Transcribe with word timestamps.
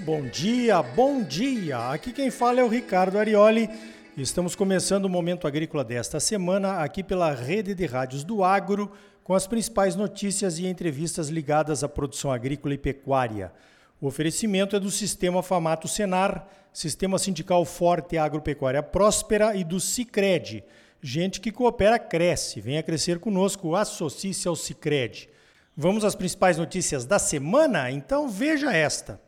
Bom 0.00 0.22
dia, 0.22 0.82
bom 0.82 1.22
dia! 1.22 1.90
Aqui 1.90 2.12
quem 2.12 2.30
fala 2.30 2.60
é 2.60 2.64
o 2.64 2.68
Ricardo 2.68 3.18
Arioli. 3.18 3.68
Estamos 4.16 4.54
começando 4.54 5.04
o 5.04 5.08
Momento 5.08 5.46
Agrícola 5.46 5.84
desta 5.84 6.18
semana 6.18 6.78
aqui 6.78 7.04
pela 7.04 7.32
Rede 7.32 7.74
de 7.74 7.86
Rádios 7.86 8.24
do 8.24 8.42
Agro, 8.42 8.90
com 9.22 9.34
as 9.34 9.46
principais 9.46 9.94
notícias 9.94 10.58
e 10.58 10.66
entrevistas 10.66 11.28
ligadas 11.28 11.84
à 11.84 11.88
produção 11.88 12.32
agrícola 12.32 12.74
e 12.74 12.78
pecuária. 12.78 13.52
O 14.00 14.06
oferecimento 14.06 14.74
é 14.74 14.80
do 14.80 14.90
Sistema 14.90 15.42
Famato 15.42 15.86
Senar, 15.86 16.48
Sistema 16.72 17.18
Sindical 17.18 17.64
Forte 17.64 18.16
Agropecuária 18.16 18.82
Próspera 18.82 19.54
e 19.54 19.62
do 19.62 19.78
Cicred. 19.78 20.64
Gente 21.00 21.40
que 21.40 21.52
coopera 21.52 21.98
cresce. 21.98 22.60
Venha 22.60 22.82
crescer 22.82 23.20
conosco, 23.20 23.76
associe-se 23.76 24.48
ao 24.48 24.56
Cicred. 24.56 25.28
Vamos 25.76 26.04
às 26.04 26.16
principais 26.16 26.58
notícias 26.58 27.04
da 27.04 27.20
semana? 27.20 27.88
Então 27.90 28.28
veja 28.28 28.72
esta. 28.72 29.20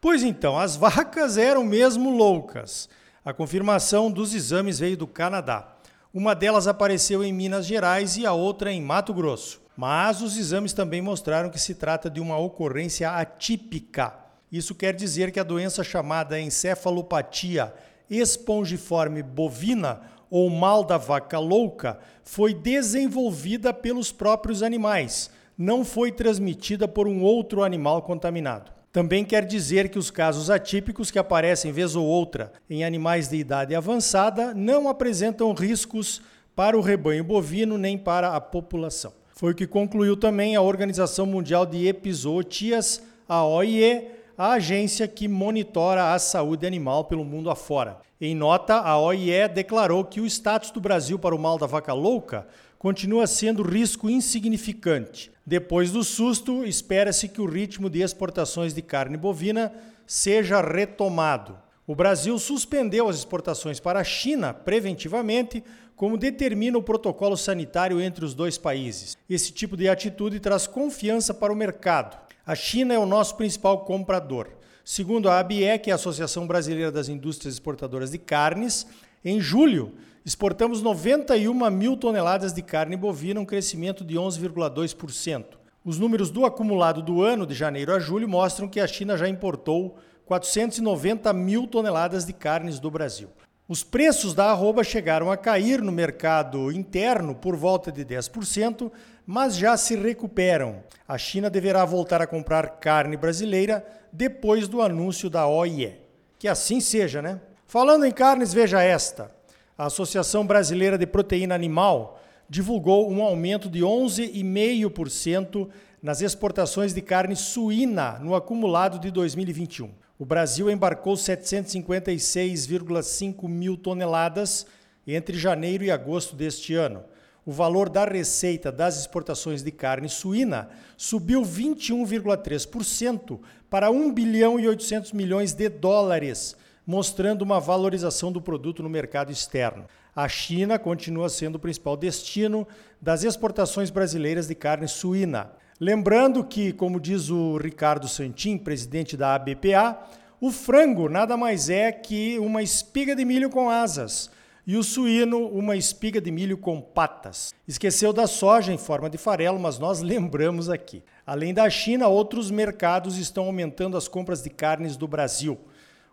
Pois 0.00 0.22
então, 0.22 0.58
as 0.58 0.76
vacas 0.76 1.36
eram 1.36 1.62
mesmo 1.62 2.08
loucas. 2.08 2.88
A 3.22 3.34
confirmação 3.34 4.10
dos 4.10 4.32
exames 4.32 4.78
veio 4.78 4.96
do 4.96 5.06
Canadá. 5.06 5.76
Uma 6.12 6.34
delas 6.34 6.66
apareceu 6.66 7.22
em 7.22 7.34
Minas 7.34 7.66
Gerais 7.66 8.16
e 8.16 8.24
a 8.24 8.32
outra 8.32 8.72
em 8.72 8.80
Mato 8.80 9.12
Grosso. 9.12 9.60
Mas 9.76 10.22
os 10.22 10.38
exames 10.38 10.72
também 10.72 11.02
mostraram 11.02 11.50
que 11.50 11.58
se 11.58 11.74
trata 11.74 12.08
de 12.08 12.18
uma 12.18 12.38
ocorrência 12.38 13.10
atípica. 13.10 14.14
Isso 14.50 14.74
quer 14.74 14.94
dizer 14.94 15.30
que 15.30 15.38
a 15.38 15.44
doença 15.44 15.84
chamada 15.84 16.40
encefalopatia 16.40 17.74
espongiforme 18.08 19.22
bovina 19.22 20.00
ou 20.30 20.48
mal 20.48 20.84
da 20.84 20.96
vaca 20.96 21.38
louca 21.38 21.98
foi 22.22 22.54
desenvolvida 22.54 23.74
pelos 23.74 24.12
próprios 24.12 24.62
animais, 24.62 25.30
não 25.58 25.84
foi 25.84 26.12
transmitida 26.12 26.86
por 26.86 27.08
um 27.08 27.20
outro 27.22 27.62
animal 27.64 28.02
contaminado. 28.02 28.70
Também 28.92 29.24
quer 29.24 29.44
dizer 29.44 29.88
que 29.88 29.98
os 29.98 30.10
casos 30.10 30.50
atípicos 30.50 31.10
que 31.10 31.18
aparecem 31.18 31.70
vez 31.70 31.94
ou 31.94 32.06
outra 32.06 32.52
em 32.68 32.84
animais 32.84 33.28
de 33.28 33.36
idade 33.36 33.74
avançada 33.74 34.52
não 34.54 34.88
apresentam 34.88 35.52
riscos 35.52 36.22
para 36.56 36.76
o 36.76 36.80
rebanho 36.80 37.22
bovino 37.22 37.78
nem 37.78 37.96
para 37.96 38.34
a 38.34 38.40
população. 38.40 39.12
Foi 39.34 39.52
o 39.52 39.54
que 39.54 39.66
concluiu 39.66 40.16
também 40.16 40.56
a 40.56 40.60
Organização 40.60 41.24
Mundial 41.24 41.64
de 41.64 41.86
Epizootias, 41.86 43.02
a 43.28 43.44
OIE, 43.44 44.08
a 44.40 44.52
agência 44.52 45.06
que 45.06 45.28
monitora 45.28 46.14
a 46.14 46.18
saúde 46.18 46.66
animal 46.66 47.04
pelo 47.04 47.26
mundo 47.26 47.50
afora. 47.50 47.98
Em 48.18 48.34
nota, 48.34 48.76
a 48.76 48.98
OIE 48.98 49.46
declarou 49.48 50.02
que 50.02 50.18
o 50.18 50.24
status 50.24 50.70
do 50.70 50.80
Brasil 50.80 51.18
para 51.18 51.34
o 51.34 51.38
mal 51.38 51.58
da 51.58 51.66
vaca 51.66 51.92
louca 51.92 52.46
continua 52.78 53.26
sendo 53.26 53.62
risco 53.62 54.08
insignificante, 54.08 55.30
depois 55.44 55.90
do 55.90 56.02
susto, 56.02 56.64
espera-se 56.64 57.28
que 57.28 57.42
o 57.42 57.44
ritmo 57.44 57.90
de 57.90 58.00
exportações 58.00 58.72
de 58.72 58.80
carne 58.80 59.18
bovina 59.18 59.74
seja 60.06 60.62
retomado. 60.62 61.58
O 61.86 61.94
Brasil 61.94 62.38
suspendeu 62.38 63.10
as 63.10 63.16
exportações 63.16 63.78
para 63.78 64.00
a 64.00 64.04
China 64.04 64.54
preventivamente, 64.54 65.62
como 65.94 66.16
determina 66.16 66.78
o 66.78 66.82
protocolo 66.82 67.36
sanitário 67.36 68.00
entre 68.00 68.24
os 68.24 68.32
dois 68.32 68.56
países. 68.56 69.18
Esse 69.28 69.52
tipo 69.52 69.76
de 69.76 69.86
atitude 69.86 70.40
traz 70.40 70.66
confiança 70.66 71.34
para 71.34 71.52
o 71.52 71.56
mercado. 71.56 72.29
A 72.50 72.56
China 72.56 72.92
é 72.92 72.98
o 72.98 73.06
nosso 73.06 73.36
principal 73.36 73.84
comprador. 73.84 74.48
Segundo 74.84 75.28
a 75.30 75.38
ABEC, 75.38 75.88
a 75.88 75.94
Associação 75.94 76.48
Brasileira 76.48 76.90
das 76.90 77.08
Indústrias 77.08 77.54
Exportadoras 77.54 78.10
de 78.10 78.18
Carnes, 78.18 78.88
em 79.24 79.40
julho, 79.40 79.94
exportamos 80.26 80.82
91 80.82 81.70
mil 81.70 81.96
toneladas 81.96 82.52
de 82.52 82.60
carne 82.60 82.96
bovina, 82.96 83.38
um 83.38 83.44
crescimento 83.44 84.02
de 84.02 84.16
11,2%. 84.16 85.44
Os 85.84 85.96
números 85.96 86.28
do 86.28 86.44
acumulado 86.44 87.00
do 87.02 87.22
ano, 87.22 87.46
de 87.46 87.54
janeiro 87.54 87.94
a 87.94 88.00
julho, 88.00 88.28
mostram 88.28 88.66
que 88.66 88.80
a 88.80 88.86
China 88.88 89.16
já 89.16 89.28
importou 89.28 89.96
490 90.26 91.32
mil 91.32 91.68
toneladas 91.68 92.24
de 92.24 92.32
carnes 92.32 92.80
do 92.80 92.90
Brasil. 92.90 93.28
Os 93.70 93.84
preços 93.84 94.34
da 94.34 94.46
arroba 94.46 94.82
chegaram 94.82 95.30
a 95.30 95.36
cair 95.36 95.80
no 95.80 95.92
mercado 95.92 96.72
interno 96.72 97.36
por 97.36 97.54
volta 97.54 97.92
de 97.92 98.04
10%, 98.04 98.90
mas 99.24 99.54
já 99.54 99.76
se 99.76 99.94
recuperam. 99.94 100.82
A 101.06 101.16
China 101.16 101.48
deverá 101.48 101.84
voltar 101.84 102.20
a 102.20 102.26
comprar 102.26 102.80
carne 102.80 103.16
brasileira 103.16 103.86
depois 104.12 104.66
do 104.66 104.82
anúncio 104.82 105.30
da 105.30 105.46
OIE. 105.46 105.96
Que 106.36 106.48
assim 106.48 106.80
seja, 106.80 107.22
né? 107.22 107.40
Falando 107.64 108.04
em 108.04 108.10
carnes, 108.10 108.52
veja 108.52 108.82
esta 108.82 109.30
a 109.78 109.86
Associação 109.86 110.44
Brasileira 110.44 110.98
de 110.98 111.06
Proteína 111.06 111.54
Animal 111.54 112.20
divulgou 112.48 113.08
um 113.08 113.22
aumento 113.22 113.70
de 113.70 113.82
11,5% 113.82 115.68
nas 116.02 116.20
exportações 116.20 116.92
de 116.92 117.00
carne 117.00 117.36
suína 117.36 118.18
no 118.18 118.34
acumulado 118.34 118.98
de 118.98 119.12
2021. 119.12 119.88
O 120.20 120.24
Brasil 120.26 120.70
embarcou 120.70 121.14
756,5 121.14 123.48
mil 123.48 123.74
toneladas 123.74 124.66
entre 125.06 125.38
janeiro 125.38 125.82
e 125.82 125.90
agosto 125.90 126.36
deste 126.36 126.74
ano. 126.74 127.02
O 127.46 127.50
valor 127.50 127.88
da 127.88 128.04
receita 128.04 128.70
das 128.70 129.00
exportações 129.00 129.62
de 129.62 129.70
carne 129.70 130.10
suína 130.10 130.68
subiu 130.94 131.40
21,3% 131.40 133.40
para 133.70 133.90
1 133.90 134.12
bilhão 134.12 134.60
e 134.60 134.68
800 134.68 135.12
milhões 135.12 135.54
de 135.54 135.70
dólares, 135.70 136.54
mostrando 136.86 137.40
uma 137.40 137.58
valorização 137.58 138.30
do 138.30 138.42
produto 138.42 138.82
no 138.82 138.90
mercado 138.90 139.32
externo. 139.32 139.86
A 140.14 140.28
China 140.28 140.78
continua 140.78 141.30
sendo 141.30 141.54
o 141.54 141.58
principal 141.58 141.96
destino 141.96 142.68
das 143.00 143.24
exportações 143.24 143.88
brasileiras 143.88 144.46
de 144.46 144.54
carne 144.54 144.86
suína. 144.86 145.50
Lembrando 145.82 146.44
que, 146.44 146.74
como 146.74 147.00
diz 147.00 147.30
o 147.30 147.56
Ricardo 147.56 148.06
Santin, 148.06 148.58
presidente 148.58 149.16
da 149.16 149.34
ABPA, 149.34 149.98
o 150.38 150.50
frango 150.50 151.08
nada 151.08 151.38
mais 151.38 151.70
é 151.70 151.90
que 151.90 152.38
uma 152.38 152.62
espiga 152.62 153.16
de 153.16 153.24
milho 153.24 153.48
com 153.48 153.70
asas 153.70 154.30
e 154.66 154.76
o 154.76 154.84
suíno 154.84 155.48
uma 155.48 155.74
espiga 155.74 156.20
de 156.20 156.30
milho 156.30 156.58
com 156.58 156.82
patas. 156.82 157.54
Esqueceu 157.66 158.12
da 158.12 158.26
soja 158.26 158.74
em 158.74 158.76
forma 158.76 159.08
de 159.08 159.16
farelo, 159.16 159.58
mas 159.58 159.78
nós 159.78 160.02
lembramos 160.02 160.68
aqui. 160.68 161.02
Além 161.26 161.54
da 161.54 161.70
China, 161.70 162.08
outros 162.08 162.50
mercados 162.50 163.16
estão 163.16 163.46
aumentando 163.46 163.96
as 163.96 164.06
compras 164.06 164.42
de 164.42 164.50
carnes 164.50 164.98
do 164.98 165.08
Brasil. 165.08 165.58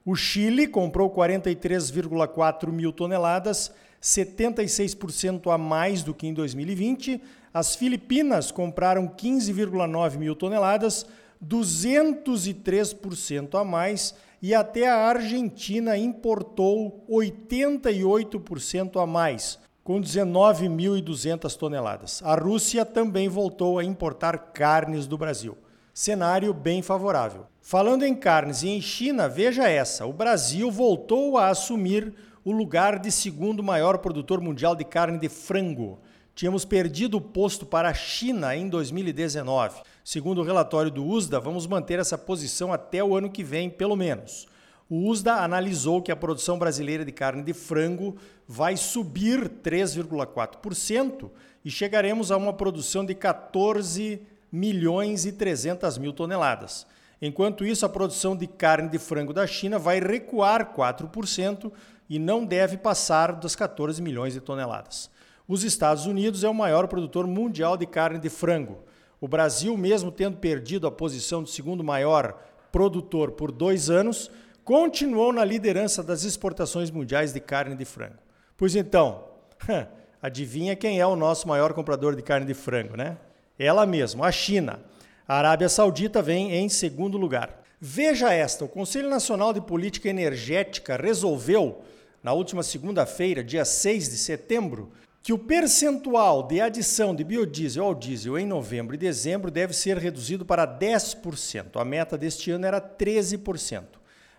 O 0.06 0.16
Chile 0.16 0.66
comprou 0.66 1.10
43,4 1.10 2.72
mil 2.72 2.94
toneladas, 2.94 3.70
76% 4.02 5.54
a 5.54 5.58
mais 5.58 6.04
do 6.04 6.14
que 6.14 6.26
em 6.26 6.34
2020. 6.34 7.22
As 7.58 7.76
Filipinas 7.76 8.52
compraram 8.52 9.08
15,9 9.08 10.18
mil 10.18 10.36
toneladas, 10.36 11.08
203% 11.44 13.60
a 13.60 13.64
mais. 13.64 14.14
E 14.40 14.54
até 14.54 14.88
a 14.88 14.98
Argentina 14.98 15.98
importou 15.98 17.04
88% 17.10 19.02
a 19.02 19.08
mais, 19.08 19.58
com 19.84 20.00
19.200 20.00 21.58
toneladas. 21.58 22.22
A 22.24 22.36
Rússia 22.36 22.86
também 22.86 23.28
voltou 23.28 23.80
a 23.80 23.84
importar 23.84 24.38
carnes 24.54 25.08
do 25.08 25.18
Brasil 25.18 25.58
cenário 25.92 26.54
bem 26.54 26.84
favorável. 26.84 27.48
Falando 27.60 28.04
em 28.04 28.14
carnes 28.14 28.62
e 28.62 28.70
em 28.70 28.80
China, 28.80 29.28
veja 29.28 29.68
essa: 29.68 30.06
o 30.06 30.14
Brasil 30.14 30.70
voltou 30.70 31.40
a 31.40 31.48
assumir 31.48 32.14
o 32.46 32.52
lugar 32.52 33.00
de 33.00 33.12
segundo 33.12 33.64
maior 33.64 33.98
produtor 33.98 34.40
mundial 34.40 34.76
de 34.76 34.86
carne 34.86 35.18
de 35.18 35.28
frango. 35.28 35.98
Tínhamos 36.38 36.64
perdido 36.64 37.18
o 37.18 37.22
posto 37.22 37.66
para 37.66 37.90
a 37.90 37.96
China 37.96 38.56
em 38.56 38.70
2019. 38.70 39.82
Segundo 40.04 40.40
o 40.40 40.44
relatório 40.44 40.92
do 40.92 41.04
USDA, 41.04 41.40
vamos 41.40 41.66
manter 41.66 41.98
essa 41.98 42.16
posição 42.16 42.72
até 42.72 43.04
o 43.04 43.18
ano 43.18 43.28
que 43.28 43.44
vem, 43.44 43.72
pelo 43.72 43.96
menos. 43.96 44.48
O 44.88 45.10
USDA 45.10 45.34
analisou 45.34 46.00
que 46.00 46.12
a 46.12 46.16
produção 46.16 46.60
brasileira 46.60 47.04
de 47.04 47.12
carne 47.12 47.42
de 47.42 47.54
frango 47.56 48.18
vai 48.48 48.78
subir 48.78 49.50
3,4% 49.50 51.32
e 51.66 51.72
chegaremos 51.72 52.32
a 52.32 52.38
uma 52.38 52.54
produção 52.54 53.04
de 53.04 53.16
14 53.16 54.22
milhões 54.52 55.26
e 55.26 55.32
300 55.32 55.98
mil 55.98 56.14
toneladas. 56.14 56.86
Enquanto 57.20 57.66
isso, 57.66 57.84
a 57.84 57.90
produção 57.90 58.36
de 58.36 58.46
carne 58.46 58.90
de 58.90 59.00
frango 59.00 59.34
da 59.34 59.48
China 59.48 59.80
vai 59.80 60.00
recuar 60.00 60.72
4% 60.76 61.72
e 62.08 62.20
não 62.20 62.46
deve 62.46 62.78
passar 62.78 63.32
das 63.32 63.56
14 63.56 64.00
milhões 64.04 64.34
de 64.34 64.40
toneladas. 64.40 65.17
Os 65.48 65.64
Estados 65.64 66.06
Unidos 66.06 66.44
é 66.44 66.50
o 66.50 66.54
maior 66.54 66.88
produtor 66.88 67.26
mundial 67.26 67.78
de 67.78 67.86
carne 67.86 68.20
de 68.20 68.30
frango. 68.30 68.80
O 69.22 69.28
Brasil, 69.30 69.78
mesmo 69.78 70.12
tendo 70.12 70.38
perdido 70.38 70.86
a 70.86 70.92
posição 70.92 71.42
de 71.42 71.50
segundo 71.50 71.84
maior 71.84 72.38
produtor 72.70 73.32
por 73.32 73.50
dois 73.50 73.90
anos, 73.90 74.30
continuou 74.66 75.32
na 75.32 75.46
liderança 75.46 76.04
das 76.04 76.24
exportações 76.24 76.92
mundiais 76.92 77.32
de 77.32 77.40
carne 77.40 77.76
de 77.76 77.86
frango. 77.86 78.18
Pois 78.58 78.76
então, 78.76 79.24
adivinha 80.22 80.76
quem 80.76 81.00
é 81.00 81.08
o 81.08 81.16
nosso 81.16 81.48
maior 81.48 81.74
comprador 81.74 82.14
de 82.14 82.22
carne 82.22 82.46
de 82.46 82.54
frango, 82.54 82.98
né? 82.98 83.18
Ela 83.58 83.86
mesma, 83.86 84.28
a 84.28 84.32
China. 84.32 84.82
A 85.26 85.38
Arábia 85.38 85.70
Saudita 85.70 86.22
vem 86.22 86.52
em 86.52 86.68
segundo 86.68 87.18
lugar. 87.18 87.64
Veja 87.80 88.34
esta: 88.34 88.66
o 88.66 88.70
Conselho 88.70 89.10
Nacional 89.10 89.54
de 89.54 89.62
Política 89.62 90.10
Energética 90.10 90.98
resolveu, 90.98 91.82
na 92.22 92.34
última 92.34 92.64
segunda-feira, 92.64 93.42
dia 93.42 93.64
6 93.64 94.10
de 94.10 94.18
setembro, 94.18 94.92
que 95.22 95.34
o 95.34 95.38
percentual 95.38 96.44
de 96.44 96.62
adição 96.62 97.14
de 97.14 97.24
biodiesel 97.24 97.86
ao 97.86 97.96
diesel 97.96 98.38
em 98.38 98.46
novembro 98.46 98.96
e 98.96 98.98
dezembro 98.98 99.52
deve 99.52 99.74
ser 99.74 99.98
reduzido 99.98 100.46
para 100.46 100.66
10%. 100.66 101.80
A 101.80 101.84
meta 101.84 102.18
deste 102.18 102.50
ano 102.52 102.66
era 102.66 102.80
13%. 102.80 103.84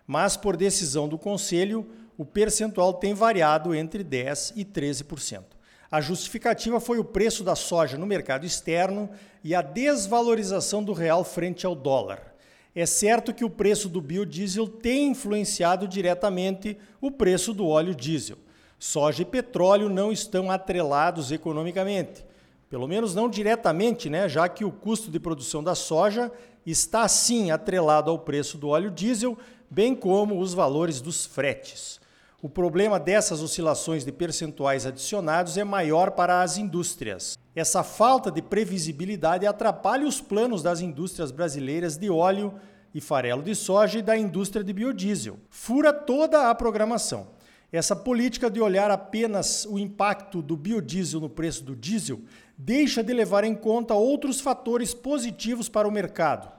Mas, 0.07 0.37
por 0.37 0.57
decisão 0.57 1.07
do 1.07 1.19
Conselho, 1.19 1.87
o 2.17 2.25
percentual 2.25 2.95
tem 2.95 3.13
variado 3.13 3.75
entre 3.75 4.03
10% 4.03 4.55
e 4.57 4.65
13%. 4.65 5.45
A 5.91 6.01
justificativa 6.01 6.81
foi 6.81 6.99
o 6.99 7.05
preço 7.05 7.43
da 7.43 7.55
soja 7.55 7.97
no 7.97 8.07
mercado 8.07 8.45
externo 8.45 9.09
e 9.43 9.55
a 9.55 9.63
desvalorização 9.63 10.83
do 10.83 10.93
real 10.93 11.25
frente 11.25 11.65
ao 11.65 11.75
dólar. 11.75 12.35
É 12.75 12.85
certo 12.85 13.33
que 13.33 13.45
o 13.45 13.51
preço 13.51 13.89
do 13.89 14.01
biodiesel 14.01 14.69
tem 14.69 15.09
influenciado 15.09 15.89
diretamente 15.89 16.77
o 17.01 17.11
preço 17.11 17.55
do 17.55 17.67
óleo 17.67 17.95
diesel. 17.95 18.37
Soja 18.79 19.23
e 19.23 19.25
petróleo 19.25 19.89
não 19.89 20.13
estão 20.13 20.51
atrelados 20.51 21.33
economicamente, 21.33 22.25
pelo 22.71 22.87
menos 22.87 23.15
não 23.15 23.29
diretamente, 23.29 24.09
né? 24.09 24.29
já 24.29 24.49
que 24.49 24.65
o 24.65 24.71
custo 24.71 25.11
de 25.11 25.19
produção 25.19 25.63
da 25.63 25.75
soja 25.75 26.31
está 26.65 27.09
sim 27.09 27.51
atrelado 27.51 28.11
ao 28.11 28.19
preço 28.19 28.57
do 28.57 28.69
óleo 28.69 28.91
diesel, 28.91 29.37
bem 29.69 29.95
como 29.95 30.41
os 30.41 30.55
valores 30.55 31.01
dos 31.01 31.27
fretes. 31.27 32.01
O 32.41 32.49
problema 32.49 33.01
dessas 33.01 33.43
oscilações 33.43 34.05
de 34.05 34.13
percentuais 34.13 34.87
adicionados 34.87 35.57
é 35.57 35.65
maior 35.65 36.13
para 36.13 36.41
as 36.41 36.57
indústrias. 36.57 37.37
Essa 37.53 37.83
falta 37.83 38.31
de 38.31 38.41
previsibilidade 38.41 39.45
atrapalha 39.45 40.07
os 40.07 40.21
planos 40.21 40.63
das 40.63 40.81
indústrias 40.81 41.33
brasileiras 41.33 41.97
de 41.97 42.09
óleo 42.09 42.55
e 42.95 43.01
farelo 43.01 43.43
de 43.43 43.57
soja 43.57 43.99
e 43.99 44.03
da 44.03 44.17
indústria 44.17 44.63
de 44.63 44.73
biodiesel. 44.73 45.37
Fura 45.51 45.93
toda 45.93 46.49
a 46.49 46.55
programação. 46.55 47.27
Essa 47.71 47.95
política 47.95 48.51
de 48.51 48.63
olhar 48.63 48.91
apenas 48.91 49.67
o 49.67 49.79
impacto 49.79 50.41
do 50.41 50.57
biodiesel 50.57 51.21
no 51.21 51.29
preço 51.29 51.63
do 51.63 51.77
diesel 51.77 52.23
deixa 52.57 53.03
de 53.03 53.13
levar 53.13 53.45
em 53.45 53.55
conta 53.55 53.93
outros 53.93 54.41
fatores 54.41 54.95
positivos 54.95 55.69
para 55.69 55.87
o 55.87 55.93
mercado, 55.93 56.51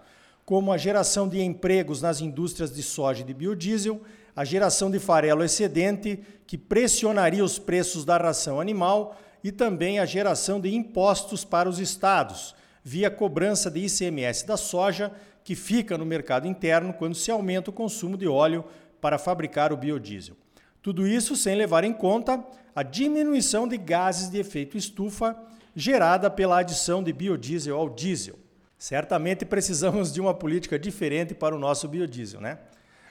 como 0.46 0.72
a 0.72 0.78
geração 0.78 1.28
de 1.28 1.42
empregos 1.42 2.00
nas 2.00 2.22
indústrias 2.22 2.72
de 2.72 2.84
soja 2.84 3.22
e 3.22 3.26
de 3.26 3.34
biodiesel, 3.34 4.00
a 4.36 4.46
geração 4.46 4.92
de 4.92 5.00
farelo 5.00 5.44
excedente, 5.44 6.20
que 6.46 6.60
pressionaria 6.60 7.44
os 7.44 7.58
preços 7.58 8.06
da 8.06 8.16
ração 8.16 8.62
animal, 8.62 9.20
e 9.44 9.52
também 9.52 9.98
a 9.98 10.06
geração 10.06 10.62
de 10.62 10.74
impostos 10.76 11.44
para 11.44 11.68
os 11.68 11.80
estados, 11.80 12.54
via 12.84 13.10
cobrança 13.10 13.72
de 13.72 13.80
ICMS 13.80 14.46
da 14.46 14.58
soja, 14.58 15.12
que 15.44 15.56
fica 15.56 15.98
no 15.98 16.06
mercado 16.06 16.48
interno 16.48 16.94
quando 16.94 17.16
se 17.16 17.32
aumenta 17.32 17.72
o 17.72 17.74
consumo 17.74 18.16
de 18.16 18.28
óleo 18.28 18.64
para 19.02 19.18
fabricar 19.18 19.74
o 19.74 19.78
biodiesel. 19.78 20.36
Tudo 20.82 21.08
isso 21.08 21.36
sem 21.36 21.56
levar 21.56 21.84
em 21.84 21.94
conta 21.94 22.44
a 22.76 22.84
diminuição 22.84 23.68
de 23.68 23.78
gases 23.78 24.30
de 24.30 24.40
efeito 24.40 24.78
estufa 24.78 25.38
gerada 25.76 26.30
pela 26.30 26.60
adição 26.60 27.04
de 27.04 27.12
biodiesel 27.12 27.78
ao 27.78 27.90
diesel. 27.90 28.36
Certamente 28.78 29.46
precisamos 29.46 30.12
de 30.12 30.22
uma 30.22 30.34
política 30.34 30.80
diferente 30.80 31.34
para 31.34 31.56
o 31.56 31.60
nosso 31.60 31.88
biodiesel, 31.88 32.40
né? 32.40 32.60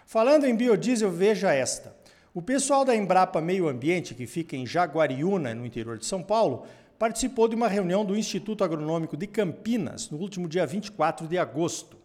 Falando 0.06 0.46
em 0.46 0.56
biodiesel, 0.56 1.10
veja 1.10 1.52
esta. 1.52 1.94
O 2.32 2.40
pessoal 2.40 2.84
da 2.84 2.96
Embrapa 2.96 3.40
Meio 3.40 3.68
Ambiente, 3.68 4.14
que 4.14 4.26
fica 4.26 4.56
em 4.56 4.66
Jaguariúna, 4.66 5.54
no 5.54 5.66
interior 5.66 5.98
de 5.98 6.06
São 6.06 6.22
Paulo, 6.22 6.64
participou 6.98 7.48
de 7.48 7.54
uma 7.54 7.68
reunião 7.68 8.04
do 8.04 8.16
Instituto 8.16 8.64
Agronômico 8.64 9.16
de 9.16 9.26
Campinas 9.26 10.08
no 10.08 10.16
último 10.18 10.48
dia 10.48 10.66
24 10.66 11.28
de 11.28 11.36
agosto. 11.36 11.98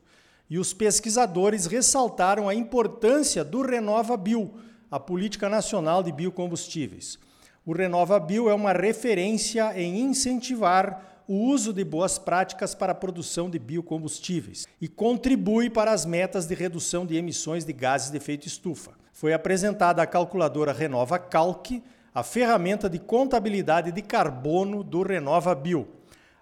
E 0.49 0.59
os 0.59 0.73
pesquisadores 0.73 1.65
ressaltaram 1.65 2.49
a 2.49 2.53
importância 2.53 3.43
do 3.43 3.61
Renova 3.61 4.17
Bio 4.17 4.53
a 4.93 4.99
Política 4.99 5.49
Nacional 5.49 6.03
de 6.03 6.11
Biocombustíveis. 6.11 7.17
O 7.65 7.73
Renova 7.73 8.19
Bio 8.19 8.47
é 8.47 8.53
uma 8.53 8.71
referência 8.71 9.73
em 9.75 9.99
incentivar 9.99 11.23
o 11.27 11.33
uso 11.33 11.73
de 11.73 11.83
boas 11.83 12.19
práticas 12.19 12.75
para 12.75 12.91
a 12.91 12.95
produção 12.95 13.49
de 13.49 13.57
biocombustíveis 13.57 14.67
e 14.79 14.87
contribui 14.87 15.67
para 15.67 15.91
as 15.91 16.05
metas 16.05 16.45
de 16.45 16.53
redução 16.53 17.07
de 17.07 17.15
emissões 17.15 17.65
de 17.65 17.73
gases 17.73 18.11
de 18.11 18.17
efeito 18.17 18.45
estufa. 18.45 18.91
Foi 19.11 19.33
apresentada 19.33 19.99
a 19.99 20.05
calculadora 20.05 20.71
Renova 20.71 21.17
Calc, 21.17 21.81
a 22.13 22.21
ferramenta 22.21 22.87
de 22.87 22.99
contabilidade 22.99 23.91
de 23.91 24.01
carbono 24.03 24.83
do 24.83 25.01
Renova 25.01 25.55
Bio. 25.55 25.87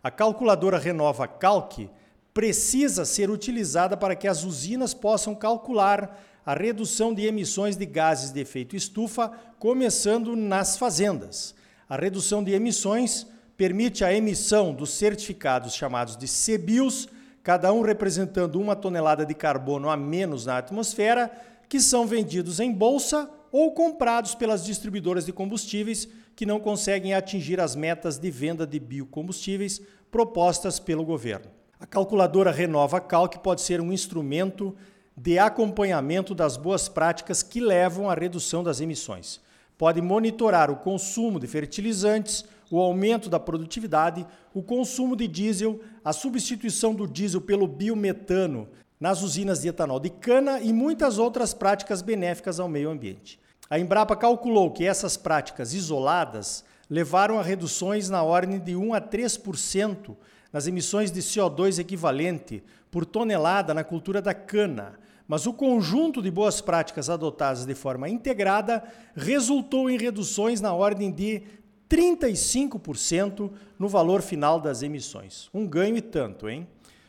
A 0.03 0.12
calculadora 0.12 0.77
Renova 0.77 1.25
Calc 1.25 1.89
precisa 2.33 3.06
ser 3.06 3.30
utilizada 3.30 3.95
para 3.95 4.13
que 4.13 4.27
as 4.27 4.44
usinas 4.44 4.94
possam 4.94 5.33
calcular 5.33 6.19
a 6.46 6.54
redução 6.54 7.14
de 7.14 7.26
emissões 7.26 7.76
de 7.76 7.86
gases 7.86 8.32
de 8.32 8.40
efeito 8.40 8.76
estufa, 8.76 9.32
começando 9.60 10.36
nas 10.36 10.78
fazendas. 10.78 11.54
A 11.88 11.96
redução 11.96 12.44
de 12.44 12.52
emissões 12.52 13.28
permite 13.56 14.04
a 14.04 14.14
emissão 14.14 14.74
dos 14.74 14.92
certificados 14.92 15.76
chamados 15.76 16.18
de 16.18 16.26
CBIOS, 16.26 17.08
cada 17.44 17.72
um 17.72 17.82
representando 17.82 18.60
uma 18.60 18.76
tonelada 18.76 19.26
de 19.26 19.34
carbono 19.34 19.90
a 19.90 19.96
menos 19.96 20.46
na 20.46 20.58
atmosfera, 20.58 21.32
que 21.70 21.80
são 21.80 22.08
vendidos 22.08 22.60
em 22.60 22.72
bolsa 22.72 23.30
ou 23.52 23.72
comprados 23.72 24.34
pelas 24.34 24.66
distribuidoras 24.66 25.26
de 25.26 25.34
combustíveis 25.34 26.08
que 26.36 26.46
não 26.46 26.60
conseguem 26.60 27.14
atingir 27.14 27.60
as 27.60 27.76
metas 27.76 28.18
de 28.18 28.32
venda 28.32 28.66
de 28.66 28.80
biocombustíveis 28.80 29.82
propostas 30.10 30.80
pelo 30.80 31.06
governo. 31.06 31.52
A 31.80 31.86
calculadora 31.86 32.52
Renova 32.52 33.00
Calc 33.00 33.38
pode 33.40 33.62
ser 33.62 33.82
um 33.82 33.92
instrumento 33.92 34.76
de 35.22 35.38
acompanhamento 35.38 36.34
das 36.34 36.58
boas 36.58 36.90
práticas 36.90 37.44
que 37.44 37.60
levam 37.60 38.10
à 38.10 38.16
redução 38.16 38.64
das 38.64 38.82
emissões. 38.82 39.40
Pode 39.78 40.02
monitorar 40.02 40.72
o 40.72 40.78
consumo 40.78 41.40
de 41.40 41.46
fertilizantes, 41.46 42.44
o 42.72 42.80
aumento 42.80 43.30
da 43.30 43.40
produtividade, 43.40 44.26
o 44.52 44.64
consumo 44.64 45.16
de 45.16 45.28
diesel, 45.28 45.80
a 46.04 46.12
substituição 46.12 46.96
do 46.96 47.08
diesel 47.08 47.40
pelo 47.40 47.68
biometano 47.68 48.68
nas 49.00 49.22
usinas 49.22 49.62
de 49.62 49.68
etanol 49.68 50.00
de 50.00 50.10
cana 50.10 50.60
e 50.60 50.74
muitas 50.74 51.20
outras 51.20 51.54
práticas 51.54 52.02
benéficas 52.02 52.60
ao 52.60 52.68
meio 52.68 52.90
ambiente. 52.90 53.40
A 53.70 53.78
Embrapa 53.78 54.16
calculou 54.16 54.72
que 54.72 54.88
essas 54.88 55.18
práticas 55.18 55.76
isoladas 55.76 56.64
levaram 56.90 57.40
a 57.40 57.44
reduções 57.44 58.10
na 58.10 58.24
ordem 58.24 58.58
de 58.58 58.76
1 58.76 58.94
a 58.96 59.00
3% 59.00 60.16
nas 60.52 60.66
emissões 60.66 61.12
de 61.12 61.22
CO2 61.22 61.78
equivalente 61.78 62.64
por 62.92 63.06
tonelada 63.06 63.74
na 63.74 63.84
cultura 63.84 64.22
da 64.22 64.34
cana, 64.34 65.00
mas 65.28 65.48
o 65.48 65.54
conjunto 65.54 66.22
de 66.22 66.30
boas 66.30 66.60
práticas 66.60 67.10
adotadas 67.10 67.66
de 67.66 67.74
forma 67.74 68.10
integrada 68.10 68.84
resultou 69.16 69.90
em 69.90 69.98
reduções 69.98 70.60
na 70.60 70.74
ordem 70.74 71.10
de 71.10 71.42
35% 71.90 73.50
no 73.80 73.88
valor 73.88 74.22
final 74.22 74.60
das 74.60 74.82
emissões. 74.82 75.50
Um 75.54 75.65
ganho 75.65 75.96
e 75.96 76.01
tanto, 76.01 76.50
hein? 76.50 76.68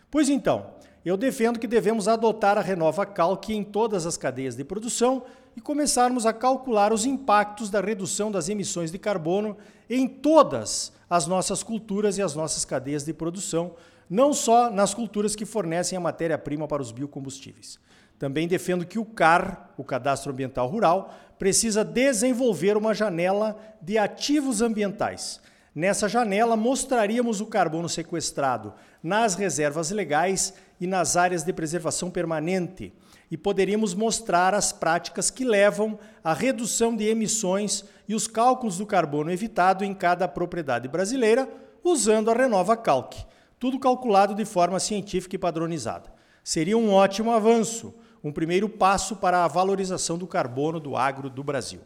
Pois 0.08 0.28
então, 0.28 0.70
eu 1.04 1.16
defendo 1.16 1.58
que 1.58 1.66
devemos 1.66 2.06
adotar 2.06 2.56
a 2.56 2.60
Renova 2.60 3.04
Calc 3.04 3.50
em 3.50 3.64
todas 3.64 4.06
as 4.06 4.16
cadeias 4.16 4.54
de 4.54 4.62
produção 4.62 5.24
e 5.56 5.60
começarmos 5.60 6.24
a 6.24 6.32
calcular 6.32 6.92
os 6.92 7.04
impactos 7.04 7.70
da 7.70 7.80
redução 7.80 8.30
das 8.30 8.48
emissões 8.48 8.92
de 8.92 8.98
carbono 8.98 9.56
em 9.90 10.06
todas 10.06 10.92
as 11.10 11.26
nossas 11.26 11.62
culturas 11.62 12.18
e 12.18 12.22
as 12.22 12.34
nossas 12.34 12.64
cadeias 12.64 13.04
de 13.04 13.12
produção, 13.12 13.74
não 14.12 14.34
só 14.34 14.70
nas 14.70 14.92
culturas 14.92 15.34
que 15.34 15.46
fornecem 15.46 15.96
a 15.96 16.00
matéria-prima 16.00 16.68
para 16.68 16.82
os 16.82 16.92
biocombustíveis. 16.92 17.78
Também 18.18 18.46
defendo 18.46 18.84
que 18.84 18.98
o 18.98 19.06
CAR, 19.06 19.70
o 19.74 19.82
Cadastro 19.82 20.30
Ambiental 20.30 20.68
Rural, 20.68 21.14
precisa 21.38 21.82
desenvolver 21.82 22.76
uma 22.76 22.92
janela 22.92 23.58
de 23.80 23.96
ativos 23.96 24.60
ambientais. 24.60 25.40
Nessa 25.74 26.10
janela, 26.10 26.58
mostraríamos 26.58 27.40
o 27.40 27.46
carbono 27.46 27.88
sequestrado 27.88 28.74
nas 29.02 29.34
reservas 29.34 29.90
legais 29.90 30.52
e 30.78 30.86
nas 30.86 31.16
áreas 31.16 31.42
de 31.42 31.52
preservação 31.54 32.10
permanente, 32.10 32.92
e 33.30 33.36
poderíamos 33.38 33.94
mostrar 33.94 34.52
as 34.52 34.74
práticas 34.74 35.30
que 35.30 35.42
levam 35.42 35.98
à 36.22 36.34
redução 36.34 36.94
de 36.94 37.06
emissões 37.06 37.82
e 38.06 38.14
os 38.14 38.28
cálculos 38.28 38.76
do 38.76 38.84
carbono 38.84 39.32
evitado 39.32 39.86
em 39.86 39.94
cada 39.94 40.28
propriedade 40.28 40.86
brasileira, 40.86 41.48
usando 41.82 42.30
a 42.30 42.34
Renova 42.34 42.76
Calc, 42.76 43.24
tudo 43.62 43.78
calculado 43.78 44.34
de 44.34 44.44
forma 44.44 44.80
científica 44.80 45.36
e 45.36 45.38
padronizada. 45.38 46.12
Seria 46.42 46.76
um 46.76 46.92
ótimo 46.92 47.30
avanço 47.30 47.94
um 48.20 48.32
primeiro 48.32 48.68
passo 48.68 49.14
para 49.14 49.44
a 49.44 49.46
valorização 49.46 50.18
do 50.18 50.26
carbono 50.26 50.80
do 50.80 50.96
agro 50.96 51.30
do 51.30 51.44
Brasil. 51.44 51.78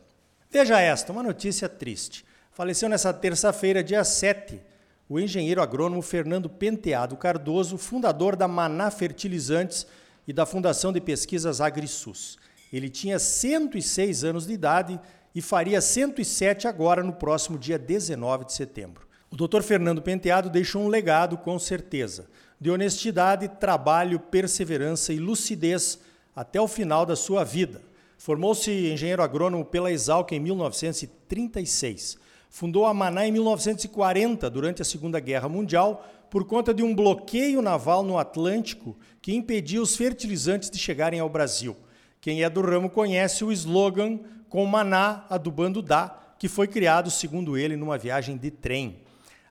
Veja 0.50 0.80
esta, 0.80 1.12
uma 1.12 1.22
notícia 1.22 1.68
triste. 1.68 2.24
Faleceu 2.50 2.88
nessa 2.88 3.12
terça-feira, 3.12 3.84
dia 3.84 4.02
7, 4.04 4.58
o 5.06 5.20
engenheiro 5.20 5.60
agrônomo 5.60 6.00
Fernando 6.00 6.48
Penteado 6.48 7.14
Cardoso, 7.14 7.76
fundador 7.76 8.36
da 8.36 8.48
Maná 8.48 8.90
Fertilizantes 8.90 9.86
e 10.26 10.32
da 10.32 10.46
Fundação 10.46 10.94
de 10.94 11.00
Pesquisas 11.02 11.60
AgriSus. 11.60 12.38
Ele 12.72 12.88
tinha 12.88 13.18
106 13.18 14.24
anos 14.24 14.46
de 14.46 14.54
idade 14.54 14.98
e 15.34 15.42
faria 15.42 15.82
107 15.82 16.66
agora 16.66 17.02
no 17.02 17.12
próximo 17.12 17.58
dia 17.58 17.78
19 17.78 18.46
de 18.46 18.54
setembro. 18.54 19.06
O 19.30 19.36
Dr. 19.36 19.62
Fernando 19.62 20.00
Penteado 20.00 20.48
deixou 20.48 20.82
um 20.82 20.88
legado, 20.88 21.36
com 21.36 21.58
certeza, 21.58 22.28
de 22.60 22.70
honestidade, 22.70 23.48
trabalho, 23.48 24.20
perseverança 24.20 25.12
e 25.12 25.18
lucidez 25.18 25.98
até 26.34 26.60
o 26.60 26.68
final 26.68 27.04
da 27.04 27.16
sua 27.16 27.44
vida. 27.44 27.82
Formou-se 28.16 28.70
engenheiro 28.70 29.22
agrônomo 29.22 29.64
pela 29.64 29.90
Exalc 29.92 30.32
em 30.32 30.40
1936. 30.40 32.18
Fundou 32.48 32.86
a 32.86 32.94
Maná 32.94 33.26
em 33.26 33.32
1940, 33.32 34.48
durante 34.48 34.80
a 34.80 34.84
Segunda 34.84 35.20
Guerra 35.20 35.48
Mundial, 35.48 36.06
por 36.30 36.44
conta 36.44 36.72
de 36.72 36.82
um 36.82 36.94
bloqueio 36.94 37.60
naval 37.60 38.02
no 38.02 38.18
Atlântico 38.18 38.96
que 39.20 39.34
impedia 39.34 39.82
os 39.82 39.96
fertilizantes 39.96 40.70
de 40.70 40.78
chegarem 40.78 41.20
ao 41.20 41.28
Brasil. 41.28 41.76
Quem 42.20 42.42
é 42.42 42.50
do 42.50 42.60
ramo 42.60 42.88
conhece 42.88 43.44
o 43.44 43.52
slogan 43.52 44.20
com 44.48 44.64
Maná 44.64 45.26
adubando 45.28 45.82
dá, 45.82 46.34
que 46.38 46.48
foi 46.48 46.66
criado, 46.66 47.10
segundo 47.10 47.56
ele, 47.56 47.76
numa 47.76 47.98
viagem 47.98 48.36
de 48.36 48.50
trem. 48.50 49.05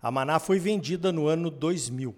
A 0.06 0.12
Maná 0.12 0.38
foi 0.38 0.60
vendida 0.60 1.12
no 1.12 1.26
ano 1.26 1.50
2000. 1.50 2.14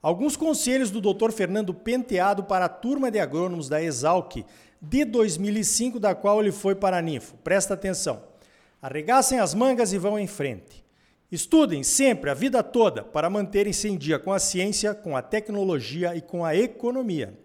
Alguns 0.00 0.36
conselhos 0.36 0.92
do 0.92 1.00
Dr. 1.00 1.32
Fernando 1.32 1.74
Penteado 1.74 2.44
para 2.44 2.66
a 2.66 2.68
turma 2.68 3.10
de 3.10 3.18
agrônomos 3.18 3.68
da 3.68 3.82
Exalc 3.82 4.46
de 4.80 5.04
2005, 5.04 5.98
da 5.98 6.14
qual 6.14 6.40
ele 6.40 6.52
foi 6.52 6.76
para 6.76 6.98
a 6.98 7.02
Ninfo. 7.02 7.36
Presta 7.38 7.74
atenção. 7.74 8.22
Arregassem 8.80 9.40
as 9.40 9.52
mangas 9.52 9.92
e 9.92 9.98
vão 9.98 10.16
em 10.16 10.28
frente. 10.28 10.84
Estudem 11.28 11.82
sempre, 11.82 12.30
a 12.30 12.34
vida 12.34 12.62
toda, 12.62 13.02
para 13.02 13.28
manterem-se 13.28 13.88
em 13.88 13.96
dia 13.96 14.20
com 14.20 14.32
a 14.32 14.38
ciência, 14.38 14.94
com 14.94 15.16
a 15.16 15.20
tecnologia 15.20 16.14
e 16.14 16.20
com 16.20 16.44
a 16.44 16.54
economia. 16.54 17.36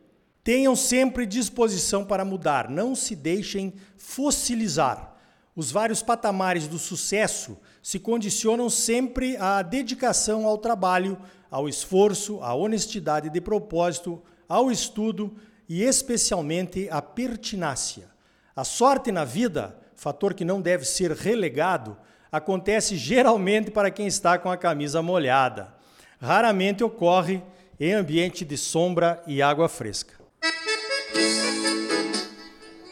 Tenham 0.44 0.76
sempre 0.76 1.26
disposição 1.26 2.06
para 2.06 2.24
mudar, 2.24 2.70
não 2.70 2.94
se 2.94 3.16
deixem 3.16 3.74
fossilizar. 3.98 5.19
Os 5.56 5.72
vários 5.72 6.02
patamares 6.02 6.68
do 6.68 6.80
sucesso 6.80 7.58
se 7.82 8.00
condicionam 8.00 8.70
sempre 8.70 9.36
à 9.38 9.62
dedicação 9.62 10.46
ao 10.46 10.58
trabalho, 10.58 11.18
ao 11.50 11.68
esforço, 11.68 12.42
à 12.42 12.54
honestidade 12.54 13.30
de 13.30 13.42
propósito, 13.42 14.22
ao 14.48 14.72
estudo 14.72 15.36
e 15.68 15.84
especialmente 15.84 16.88
à 16.90 17.02
pertinácia. 17.02 18.08
A 18.56 18.64
sorte 18.64 19.12
na 19.12 19.26
vida 19.26 19.80
fator 20.00 20.34
que 20.34 20.46
não 20.46 20.62
deve 20.62 20.86
ser 20.86 21.12
relegado, 21.12 21.98
acontece 22.32 22.96
geralmente 22.96 23.70
para 23.70 23.92
quem 23.92 24.08
está 24.08 24.38
com 24.38 24.50
a 24.50 24.56
camisa 24.56 25.02
molhada. 25.02 25.74
Raramente 26.22 26.84
ocorre 26.84 27.44
em 27.78 27.94
ambiente 27.94 28.46
de 28.46 28.58
sombra 28.58 29.22
e 29.28 29.42
água 29.42 29.68
fresca. 29.68 30.14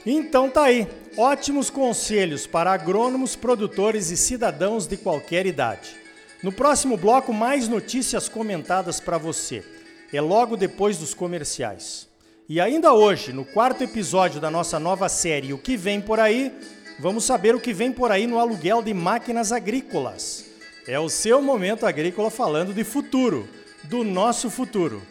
Então 0.09 0.49
tá 0.49 0.63
aí, 0.63 0.87
ótimos 1.17 1.69
conselhos 1.69 2.47
para 2.47 2.71
agrônomos, 2.71 3.35
produtores 3.35 4.09
e 4.09 4.15
cidadãos 4.15 4.87
de 4.87 4.95
qualquer 4.95 5.45
idade. 5.45 5.97
No 6.41 6.49
próximo 6.49 6.95
bloco, 6.95 7.33
mais 7.33 7.67
notícias 7.67 8.29
comentadas 8.29 9.01
para 9.01 9.17
você. 9.17 9.65
É 10.13 10.21
logo 10.21 10.55
depois 10.55 10.97
dos 10.97 11.13
comerciais. 11.13 12.07
E 12.47 12.61
ainda 12.61 12.93
hoje, 12.93 13.33
no 13.33 13.43
quarto 13.43 13.83
episódio 13.83 14.39
da 14.39 14.49
nossa 14.49 14.79
nova 14.79 15.09
série 15.09 15.51
O 15.51 15.57
que 15.57 15.75
vem 15.75 15.99
por 15.99 16.21
aí, 16.21 16.53
vamos 16.97 17.25
saber 17.25 17.53
o 17.53 17.59
que 17.59 17.73
vem 17.73 17.91
por 17.91 18.09
aí 18.09 18.25
no 18.25 18.39
aluguel 18.39 18.81
de 18.81 18.93
máquinas 18.93 19.51
agrícolas. 19.51 20.45
É 20.87 20.97
o 20.97 21.09
seu 21.09 21.41
momento 21.41 21.85
agrícola 21.85 22.29
falando 22.29 22.73
de 22.73 22.85
futuro, 22.85 23.45
do 23.83 24.05
nosso 24.05 24.49
futuro. 24.49 25.01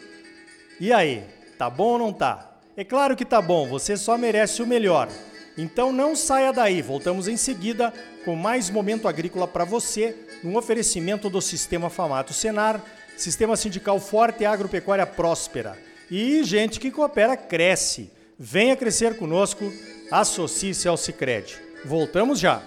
E 0.79 0.91
aí, 0.91 1.23
tá 1.55 1.69
bom 1.69 1.89
ou 1.89 1.99
não 1.99 2.11
tá? 2.11 2.56
É 2.77 2.83
claro 2.83 3.15
que 3.15 3.25
tá 3.25 3.41
bom, 3.41 3.67
você 3.67 3.97
só 3.97 4.19
merece 4.19 4.61
o 4.61 4.67
melhor. 4.67 5.09
Então 5.57 5.91
não 5.91 6.15
saia 6.15 6.53
daí, 6.53 6.79
voltamos 6.79 7.27
em 7.27 7.35
seguida 7.35 7.91
com 8.23 8.35
mais 8.35 8.69
momento 8.69 9.07
agrícola 9.07 9.47
para 9.47 9.65
você, 9.65 10.15
um 10.43 10.55
oferecimento 10.55 11.27
do 11.27 11.41
Sistema 11.41 11.89
Famato 11.89 12.35
Senar, 12.35 12.79
Sistema 13.17 13.57
Sindical 13.57 13.99
Forte 13.99 14.43
e 14.43 14.45
Agropecuária 14.45 15.07
Próspera. 15.07 15.75
E 16.11 16.43
gente 16.43 16.79
que 16.79 16.91
coopera 16.91 17.35
cresce. 17.35 18.11
Venha 18.37 18.75
crescer 18.75 19.17
conosco, 19.17 19.73
associe-se 20.11 20.87
ao 20.87 20.97
Sicredi. 20.97 21.59
Voltamos 21.83 22.39
já. 22.39 22.61